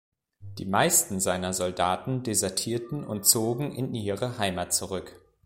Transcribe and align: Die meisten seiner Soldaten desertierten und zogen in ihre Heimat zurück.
Die 0.57 0.65
meisten 0.65 1.19
seiner 1.19 1.53
Soldaten 1.53 2.23
desertierten 2.23 3.03
und 3.03 3.27
zogen 3.27 3.71
in 3.71 3.93
ihre 3.93 4.39
Heimat 4.39 4.73
zurück. 4.73 5.21